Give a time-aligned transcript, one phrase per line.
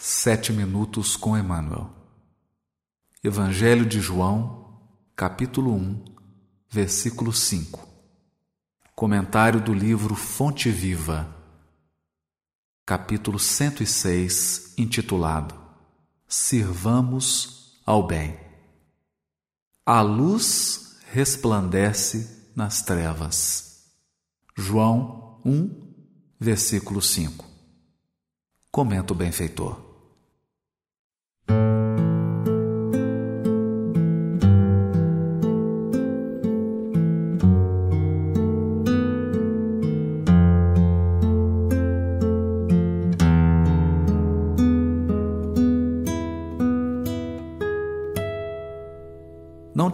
[0.00, 1.90] Sete minutos com Emmanuel.
[3.22, 4.80] Evangelho de João,
[5.16, 6.04] capítulo 1,
[6.70, 7.84] versículo 5.
[8.94, 11.28] Comentário do livro Fonte Viva,
[12.86, 15.56] capítulo 106, intitulado
[16.28, 18.38] Sirvamos ao Bem.
[19.84, 23.82] A luz resplandece nas trevas.
[24.56, 25.92] João 1,
[26.38, 27.44] versículo 5.
[28.70, 29.87] Comenta o benfeitor.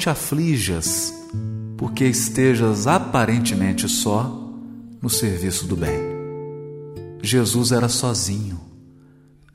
[0.04, 1.14] Te aflijas,
[1.78, 4.52] porque estejas aparentemente só
[5.00, 5.98] no serviço do bem.
[7.22, 8.60] Jesus era sozinho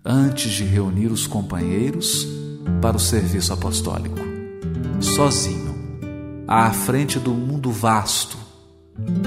[0.03, 2.27] antes de reunir os companheiros
[2.81, 4.17] para o serviço apostólico.
[4.99, 5.75] Sozinho,
[6.47, 8.35] à frente do mundo vasto,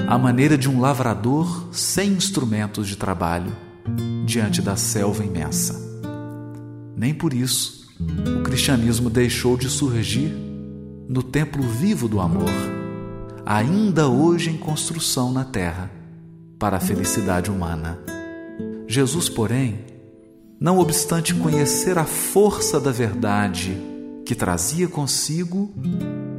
[0.05, 3.55] à maneira de um lavrador sem instrumentos de trabalho
[4.25, 5.79] diante da selva imensa.
[6.97, 7.87] Nem por isso
[8.37, 10.51] o cristianismo deixou de surgir
[11.07, 12.49] no templo vivo do amor,
[13.45, 15.91] ainda hoje em construção na terra,
[16.57, 17.99] para a felicidade humana.
[18.87, 19.79] Jesus, porém,
[20.59, 23.77] não obstante conhecer a força da verdade
[24.25, 25.73] que trazia consigo,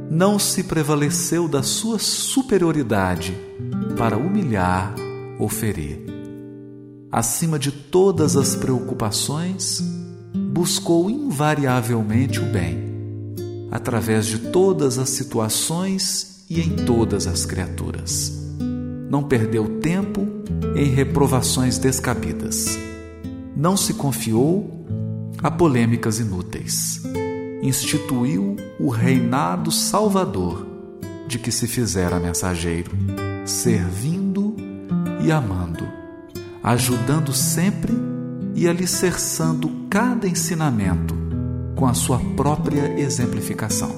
[0.09, 3.37] não se prevaleceu da sua superioridade
[3.97, 4.95] para humilhar
[5.37, 5.99] ou ferir.
[7.11, 9.83] Acima de todas as preocupações,
[10.51, 12.94] buscou invariavelmente o bem
[13.75, 18.31] através de todas as situações e em todas as criaturas.
[19.09, 20.25] Não perdeu tempo
[20.75, 22.77] em reprovações descabidas.
[23.55, 24.85] Não se confiou
[25.43, 27.01] a polêmicas inúteis.
[27.61, 30.65] Instituiu o reinado salvador
[31.27, 32.91] de que se fizera mensageiro,
[33.45, 34.55] servindo
[35.21, 35.85] e amando,
[36.63, 37.93] ajudando sempre
[38.53, 41.24] e alicerçando cada ensinamento
[41.75, 43.91] com a sua própria exemplificação.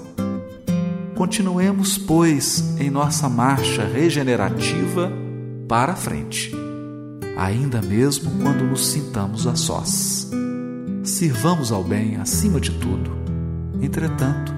[1.16, 5.12] Continuemos, pois, em nossa marcha regenerativa
[5.68, 6.52] para a frente,
[7.38, 10.30] ainda mesmo quando nos sintamos a sós.
[11.04, 13.12] Sirvamos ao bem acima de tudo.
[13.82, 14.54] Entretanto,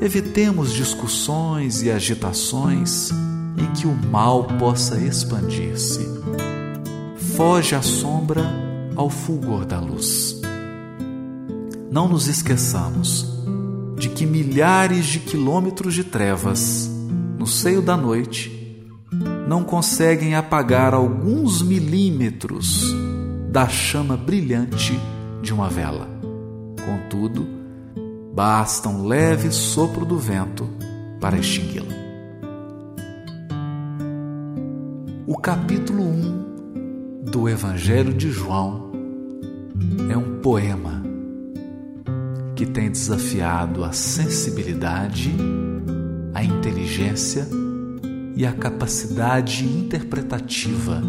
[0.00, 3.10] evitemos discussões e agitações
[3.56, 6.06] em que o mal possa expandir-se.
[7.36, 8.42] Foge a sombra
[8.96, 10.35] ao fulgor da luz
[11.96, 13.24] não nos esqueçamos
[13.96, 16.90] de que milhares de quilômetros de trevas
[17.38, 18.84] no seio da noite
[19.48, 22.94] não conseguem apagar alguns milímetros
[23.50, 24.92] da chama brilhante
[25.40, 26.06] de uma vela.
[26.84, 27.48] Contudo,
[28.34, 30.68] basta um leve sopro do vento
[31.18, 31.94] para extingui-la.
[35.26, 38.92] O capítulo 1 do Evangelho de João
[40.10, 40.95] é um poema
[42.56, 45.30] que tem desafiado a sensibilidade,
[46.32, 47.46] a inteligência
[48.34, 51.02] e a capacidade interpretativa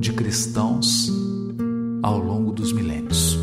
[0.00, 1.12] de cristãos
[2.02, 3.38] ao longo dos milênios.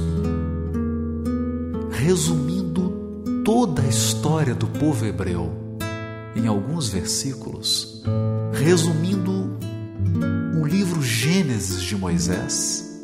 [1.91, 5.77] Resumindo toda a história do povo hebreu
[6.35, 8.03] em alguns versículos,
[8.51, 9.59] resumindo
[10.59, 12.99] o livro Gênesis de Moisés,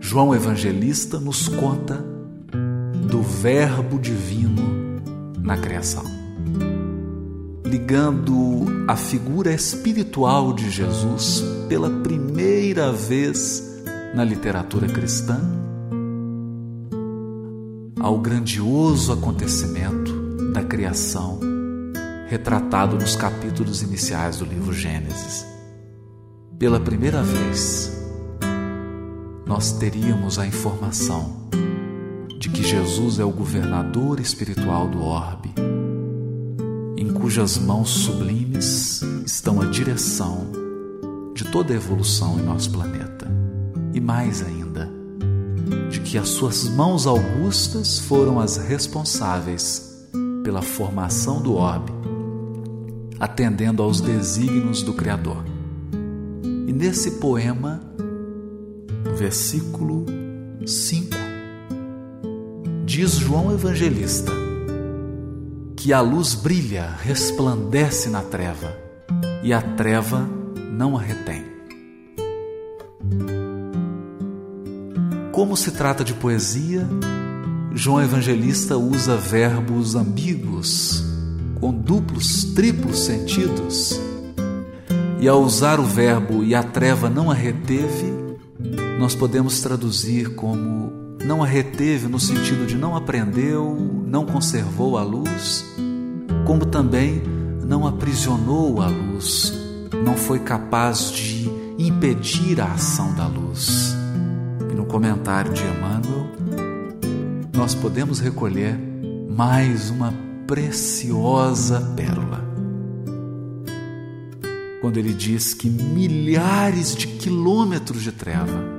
[0.00, 2.15] João Evangelista nos conta
[3.08, 5.00] do Verbo Divino
[5.38, 6.04] na criação.
[7.64, 13.82] Ligando a figura espiritual de Jesus pela primeira vez
[14.14, 15.40] na literatura cristã
[18.00, 20.12] ao grandioso acontecimento
[20.52, 21.40] da criação
[22.28, 25.46] retratado nos capítulos iniciais do livro Gênesis.
[26.58, 27.92] Pela primeira vez,
[29.46, 31.46] nós teríamos a informação
[32.38, 35.54] de que Jesus é o governador espiritual do orbe,
[36.96, 40.50] em cujas mãos sublimes estão a direção
[41.34, 43.26] de toda a evolução em nosso planeta.
[43.92, 44.90] E mais ainda,
[45.90, 50.06] de que as suas mãos augustas foram as responsáveis
[50.44, 51.92] pela formação do orbe,
[53.18, 55.42] atendendo aos desígnios do Criador.
[56.66, 57.80] E nesse poema,
[59.16, 60.04] versículo
[60.66, 61.25] 5,
[62.86, 64.32] diz João Evangelista,
[65.76, 68.74] que a luz brilha, resplandece na treva,
[69.42, 70.26] e a treva
[70.72, 71.56] não a retém.
[75.36, 76.88] como se trata de poesia,
[77.74, 81.04] João Evangelista usa verbos ambíguos,
[81.60, 84.00] com duplos, triplos sentidos.
[85.20, 88.14] E ao usar o verbo e a treva não a reteve,
[88.98, 93.76] nós podemos traduzir como não a reteve no sentido de não aprendeu,
[94.06, 95.64] não conservou a luz,
[96.46, 97.20] como também
[97.66, 99.52] não aprisionou a luz,
[100.04, 103.96] não foi capaz de impedir a ação da luz.
[104.70, 106.28] E no comentário de Emmanuel,
[107.52, 108.78] nós podemos recolher
[109.28, 110.14] mais uma
[110.46, 112.46] preciosa pérola.
[114.80, 118.75] Quando ele diz que milhares de quilômetros de treva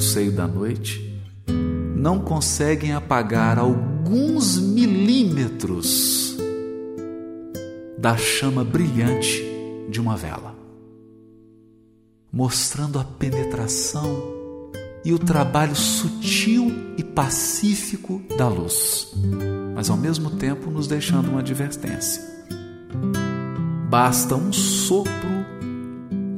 [0.00, 1.20] no seio da noite
[1.94, 6.38] não conseguem apagar alguns milímetros
[7.98, 9.44] da chama brilhante
[9.90, 10.56] de uma vela,
[12.32, 14.72] mostrando a penetração
[15.04, 19.12] e o trabalho sutil e pacífico da luz,
[19.74, 22.22] mas ao mesmo tempo nos deixando uma advertência.
[23.90, 25.10] Basta um sopro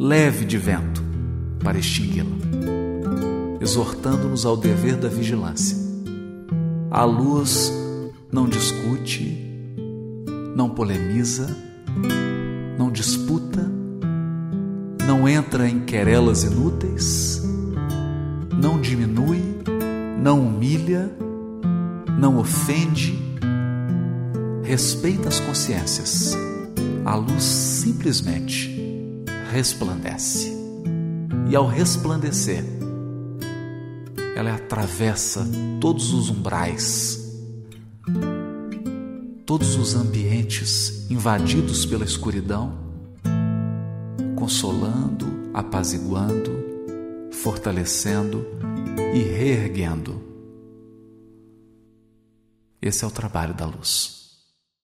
[0.01, 1.01] leve de vento
[1.63, 2.82] para extingui-la,
[3.63, 5.79] exortando-nos ao dever da vigilância.
[6.91, 7.73] A luz
[8.31, 9.39] não discute,
[10.55, 11.57] não polemiza,
[12.77, 13.71] não disputa,
[15.07, 17.43] não entra em querelas inúteis
[18.63, 19.43] não diminui,
[20.23, 21.11] não humilha,
[22.17, 23.19] não ofende,
[24.63, 26.37] respeita as consciências.
[27.05, 28.71] A luz simplesmente
[29.51, 30.57] resplandece.
[31.51, 32.65] E ao resplandecer,
[34.35, 35.47] ela atravessa
[35.81, 37.19] todos os umbrais,
[39.45, 42.79] todos os ambientes invadidos pela escuridão,
[44.37, 46.51] consolando, apaziguando,
[47.33, 48.47] fortalecendo
[49.15, 50.23] e reerguendo.
[52.81, 54.22] Esse é o trabalho da luz.